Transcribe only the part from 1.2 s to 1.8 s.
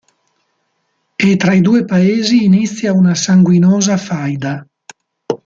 E tra i